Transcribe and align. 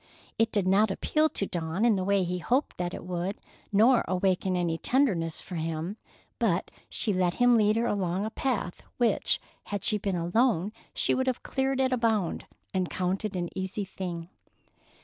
It 0.39 0.51
did 0.51 0.65
not 0.67 0.89
appeal 0.89 1.29
to 1.29 1.45
Dawn 1.45 1.85
in 1.85 1.95
the 1.95 2.03
way 2.03 2.23
he 2.23 2.39
hoped 2.39 2.77
that 2.77 2.91
it 2.95 3.03
would, 3.05 3.37
nor 3.71 4.03
awaken 4.07 4.55
any 4.55 4.79
tenderness 4.79 5.43
for 5.43 5.57
him, 5.57 5.95
but 6.39 6.71
she 6.89 7.13
let 7.13 7.35
him 7.35 7.55
lead 7.55 7.75
her 7.75 7.85
along 7.85 8.25
a 8.25 8.31
path 8.31 8.81
which, 8.97 9.39
had 9.65 9.83
she 9.83 9.99
been 9.99 10.15
alone, 10.15 10.71
she 10.95 11.13
would 11.13 11.27
have 11.27 11.43
cleared 11.43 11.79
at 11.79 11.93
a 11.93 11.97
bound, 11.97 12.47
and 12.73 12.89
counted 12.89 13.35
an 13.35 13.49
easy 13.55 13.85
thing. 13.85 14.29